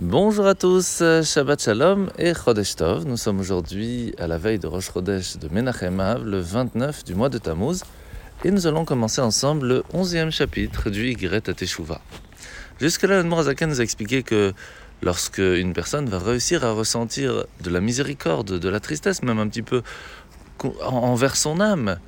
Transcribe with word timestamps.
Bonjour 0.00 0.48
à 0.48 0.56
tous, 0.56 1.04
Shabbat 1.22 1.62
Shalom 1.62 2.10
et 2.18 2.34
Chodesh 2.34 2.74
Tov. 2.74 3.06
Nous 3.06 3.16
sommes 3.16 3.38
aujourd'hui 3.38 4.12
à 4.18 4.26
la 4.26 4.38
veille 4.38 4.58
de 4.58 4.66
Rosh 4.66 4.90
Chodesh 4.92 5.36
de 5.36 5.48
Menachem 5.48 6.00
Av, 6.00 6.26
le 6.26 6.40
29 6.40 7.04
du 7.04 7.14
mois 7.14 7.28
de 7.28 7.38
Tammuz, 7.38 7.84
et 8.44 8.50
nous 8.50 8.66
allons 8.66 8.84
commencer 8.84 9.20
ensemble 9.20 9.68
le 9.68 9.84
11e 9.94 10.32
chapitre 10.32 10.90
du 10.90 11.06
Yigret 11.06 11.48
à 11.48 11.54
Teshuvah. 11.54 12.00
Jusque-là, 12.80 13.22
le 13.22 13.28
Morazakan 13.28 13.68
nous 13.68 13.80
a 13.80 13.84
expliqué 13.84 14.24
que 14.24 14.52
lorsque 15.00 15.38
une 15.38 15.72
personne 15.72 16.06
va 16.06 16.18
réussir 16.18 16.64
à 16.64 16.72
ressentir 16.72 17.44
de 17.62 17.70
la 17.70 17.80
miséricorde, 17.80 18.58
de 18.58 18.68
la 18.68 18.80
tristesse, 18.80 19.22
même 19.22 19.38
un 19.38 19.46
petit 19.46 19.62
peu 19.62 19.82
envers 20.82 21.36
son 21.36 21.60
âme, 21.60 22.00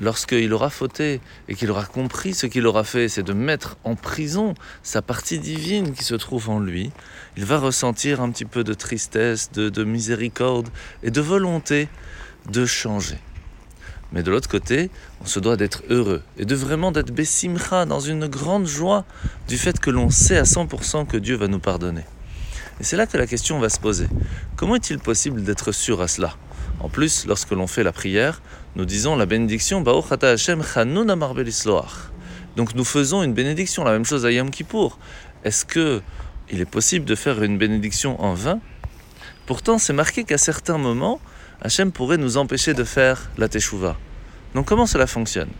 lorsqu'il 0.00 0.52
aura 0.52 0.70
fauté 0.70 1.20
et 1.48 1.54
qu'il 1.54 1.70
aura 1.70 1.84
compris 1.84 2.34
ce 2.34 2.46
qu'il 2.46 2.66
aura 2.66 2.84
fait, 2.84 3.08
c'est 3.08 3.22
de 3.22 3.32
mettre 3.32 3.76
en 3.84 3.94
prison 3.94 4.54
sa 4.82 5.02
partie 5.02 5.38
divine 5.38 5.92
qui 5.92 6.04
se 6.04 6.14
trouve 6.14 6.50
en 6.50 6.60
lui, 6.60 6.90
il 7.36 7.44
va 7.44 7.58
ressentir 7.58 8.20
un 8.20 8.30
petit 8.30 8.44
peu 8.44 8.64
de 8.64 8.74
tristesse, 8.74 9.50
de, 9.52 9.84
miséricorde 9.84 10.68
et 11.02 11.10
de 11.10 11.20
volonté 11.20 11.88
de 12.50 12.66
changer. 12.66 13.18
Mais 14.12 14.22
de 14.22 14.30
l'autre 14.30 14.48
côté, 14.48 14.90
on 15.20 15.26
se 15.26 15.38
doit 15.38 15.56
d'être 15.56 15.82
heureux 15.90 16.22
et 16.38 16.46
de 16.46 16.54
vraiment 16.54 16.92
d'être 16.92 17.12
bessimcha 17.12 17.84
dans 17.84 18.00
une 18.00 18.26
grande 18.26 18.66
joie 18.66 19.04
du 19.48 19.58
fait 19.58 19.78
que 19.78 19.90
l'on 19.90 20.08
sait 20.08 20.38
à 20.38 20.44
100% 20.44 21.06
que 21.06 21.18
Dieu 21.18 21.36
va 21.36 21.46
nous 21.46 21.58
pardonner. 21.58 22.04
Et 22.80 22.84
c'est 22.84 22.96
là 22.96 23.06
que 23.06 23.18
la 23.18 23.26
question 23.26 23.58
va 23.58 23.68
se 23.68 23.80
poser. 23.80 24.08
Comment 24.56 24.76
est-il 24.76 24.98
possible 24.98 25.42
d'être 25.42 25.72
sûr 25.72 26.00
à 26.00 26.08
cela? 26.08 26.36
En 26.80 26.88
plus, 26.88 27.26
lorsque 27.26 27.50
l'on 27.50 27.66
fait 27.66 27.82
la 27.82 27.92
prière, 27.92 28.40
nous 28.76 28.84
disons 28.84 29.16
la 29.16 29.26
bénédiction 29.26 29.84
Hashem 30.22 30.62
Donc 32.56 32.74
nous 32.74 32.84
faisons 32.84 33.22
une 33.22 33.34
bénédiction, 33.34 33.84
la 33.84 33.92
même 33.92 34.04
chose 34.04 34.24
à 34.24 34.30
Yom 34.30 34.50
Kippour. 34.50 34.98
Est-ce 35.44 35.64
que 35.64 36.00
il 36.50 36.60
est 36.60 36.70
possible 36.70 37.04
de 37.04 37.14
faire 37.14 37.42
une 37.42 37.58
bénédiction 37.58 38.20
en 38.22 38.34
vain? 38.34 38.60
Pourtant, 39.46 39.78
c'est 39.78 39.92
marqué 39.92 40.24
qu'à 40.24 40.38
certains 40.38 40.78
moments, 40.78 41.20
Hachem 41.60 41.90
pourrait 41.90 42.16
nous 42.16 42.36
empêcher 42.36 42.74
de 42.74 42.84
faire 42.84 43.30
la 43.38 43.48
Teshuvah. 43.48 43.96
Donc 44.54 44.66
comment 44.66 44.86
cela 44.86 45.06
fonctionne? 45.06 45.50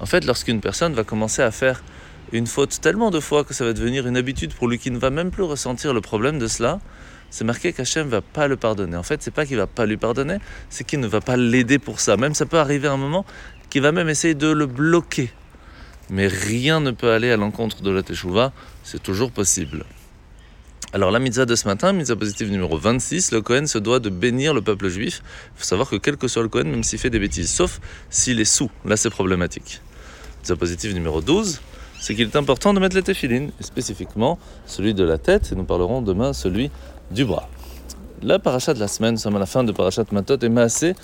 En 0.00 0.06
fait, 0.06 0.24
lorsqu'une 0.24 0.60
personne 0.60 0.94
va 0.94 1.04
commencer 1.04 1.42
à 1.42 1.50
faire 1.50 1.82
une 2.32 2.46
faute 2.46 2.80
tellement 2.80 3.10
de 3.10 3.20
fois 3.20 3.44
que 3.44 3.54
ça 3.54 3.64
va 3.64 3.72
devenir 3.72 4.06
une 4.06 4.16
habitude 4.16 4.54
pour 4.54 4.68
lui 4.68 4.78
qui 4.78 4.90
ne 4.90 4.98
va 4.98 5.10
même 5.10 5.30
plus 5.30 5.42
ressentir 5.42 5.94
le 5.94 6.00
problème 6.00 6.38
de 6.38 6.46
cela, 6.46 6.80
c'est 7.30 7.44
marqué 7.44 7.72
qu'Hachem 7.72 8.08
va 8.08 8.20
pas 8.20 8.48
le 8.48 8.56
pardonner. 8.56 8.96
En 8.96 9.02
fait, 9.02 9.22
c'est 9.22 9.30
pas 9.30 9.46
qu'il 9.46 9.56
va 9.56 9.66
pas 9.66 9.86
lui 9.86 9.96
pardonner, 9.96 10.38
c'est 10.70 10.84
qu'il 10.84 11.00
ne 11.00 11.06
va 11.06 11.20
pas 11.20 11.36
l'aider 11.36 11.78
pour 11.78 12.00
ça. 12.00 12.16
Même 12.16 12.34
ça 12.34 12.46
peut 12.46 12.58
arriver 12.58 12.88
à 12.88 12.92
un 12.92 12.96
moment 12.96 13.24
qu'il 13.70 13.82
va 13.82 13.92
même 13.92 14.08
essayer 14.08 14.34
de 14.34 14.48
le 14.48 14.66
bloquer. 14.66 15.30
Mais 16.08 16.28
rien 16.28 16.80
ne 16.80 16.92
peut 16.92 17.10
aller 17.10 17.30
à 17.30 17.36
l'encontre 17.36 17.82
de 17.82 17.90
la 17.90 18.02
Teshuvah, 18.02 18.52
c'est 18.84 19.02
toujours 19.02 19.32
possible. 19.32 19.84
Alors 20.92 21.10
la 21.10 21.18
mitzvah 21.18 21.46
de 21.46 21.54
ce 21.56 21.66
matin, 21.66 21.92
mitzvah 21.92 22.16
positive 22.16 22.50
numéro 22.50 22.78
26, 22.78 23.32
le 23.32 23.42
Cohen 23.42 23.66
se 23.66 23.78
doit 23.78 23.98
de 23.98 24.08
bénir 24.08 24.54
le 24.54 24.62
peuple 24.62 24.88
juif. 24.88 25.20
Il 25.54 25.58
faut 25.58 25.64
savoir 25.64 25.90
que 25.90 25.96
quel 25.96 26.16
que 26.16 26.28
soit 26.28 26.42
le 26.42 26.48
Cohen, 26.48 26.64
même 26.64 26.84
s'il 26.84 27.00
fait 27.00 27.10
des 27.10 27.18
bêtises, 27.18 27.50
sauf 27.50 27.80
s'il 28.08 28.40
est 28.40 28.44
sous, 28.44 28.70
là 28.84 28.96
c'est 28.96 29.10
problématique. 29.10 29.80
Mitzvah 30.38 30.56
positive 30.56 30.94
numéro 30.94 31.20
12, 31.20 31.60
c'est 31.98 32.14
qu'il 32.14 32.28
est 32.28 32.36
important 32.36 32.72
de 32.72 32.78
mettre 32.78 32.94
les 32.94 33.02
téphilines, 33.02 33.50
et 33.60 33.64
spécifiquement 33.64 34.38
celui 34.64 34.94
de 34.94 35.02
la 35.02 35.18
tête, 35.18 35.50
et 35.50 35.56
nous 35.56 35.64
parlerons 35.64 36.02
demain 36.02 36.32
celui 36.32 36.70
du 37.10 37.24
bras. 37.24 37.48
La 38.22 38.38
paracha 38.38 38.74
de 38.74 38.80
la 38.80 38.88
semaine, 38.88 39.12
nous 39.12 39.20
sommes 39.20 39.36
à 39.36 39.38
la 39.38 39.46
fin 39.46 39.64
de 39.64 39.72
parachat 39.72 40.04
Matot 40.10 40.38
et 40.38 40.48
Maasé, 40.48 40.94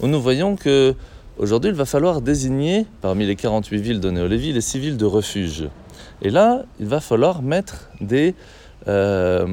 où 0.00 0.06
nous 0.06 0.20
voyons 0.20 0.56
que 0.56 0.94
aujourd'hui 1.38 1.70
il 1.70 1.76
va 1.76 1.84
falloir 1.84 2.20
désigner 2.20 2.86
parmi 3.00 3.26
les 3.26 3.36
48 3.36 3.80
villes 3.80 4.00
données 4.00 4.22
au 4.22 4.28
Lévi 4.28 4.52
les 4.52 4.60
6 4.60 4.78
villes 4.78 4.96
de 4.96 5.04
refuge. 5.04 5.68
Et 6.22 6.30
là, 6.30 6.62
il 6.78 6.86
va 6.86 7.00
falloir 7.00 7.42
mettre 7.42 7.88
des, 8.00 8.34
euh, 8.86 9.46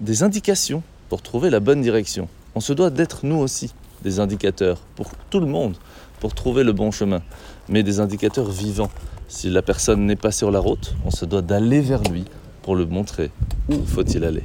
des 0.00 0.22
indications 0.22 0.82
pour 1.08 1.22
trouver 1.22 1.50
la 1.50 1.60
bonne 1.60 1.82
direction. 1.82 2.28
On 2.54 2.60
se 2.60 2.72
doit 2.72 2.90
d'être 2.90 3.26
nous 3.26 3.36
aussi 3.36 3.74
des 4.02 4.20
indicateurs 4.20 4.78
pour 4.94 5.10
tout 5.30 5.40
le 5.40 5.46
monde, 5.46 5.76
pour 6.20 6.34
trouver 6.34 6.62
le 6.62 6.72
bon 6.72 6.90
chemin, 6.90 7.22
mais 7.68 7.82
des 7.82 7.98
indicateurs 7.98 8.50
vivants. 8.50 8.90
Si 9.26 9.50
la 9.50 9.62
personne 9.62 10.06
n'est 10.06 10.16
pas 10.16 10.30
sur 10.30 10.50
la 10.50 10.60
route, 10.60 10.94
on 11.04 11.10
se 11.10 11.24
doit 11.24 11.42
d'aller 11.42 11.80
vers 11.80 12.02
lui 12.02 12.24
pour 12.62 12.76
le 12.76 12.86
montrer 12.86 13.30
où 13.68 13.84
faut-il 13.86 14.24
aller? 14.24 14.44